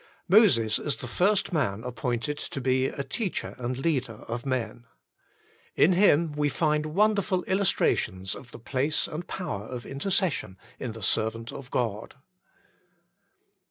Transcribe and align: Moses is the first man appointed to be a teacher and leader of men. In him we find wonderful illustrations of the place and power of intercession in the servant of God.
Moses 0.27 0.79
is 0.79 0.95
the 0.97 1.07
first 1.07 1.53
man 1.53 1.83
appointed 1.83 2.39
to 2.39 2.59
be 2.59 2.87
a 2.87 3.03
teacher 3.03 3.53
and 3.59 3.77
leader 3.77 4.23
of 4.27 4.47
men. 4.47 4.87
In 5.75 5.93
him 5.93 6.31
we 6.31 6.49
find 6.49 6.87
wonderful 6.87 7.43
illustrations 7.43 8.33
of 8.33 8.49
the 8.49 8.57
place 8.57 9.07
and 9.07 9.27
power 9.27 9.67
of 9.67 9.85
intercession 9.85 10.57
in 10.79 10.93
the 10.93 11.03
servant 11.03 11.51
of 11.51 11.69
God. 11.69 12.15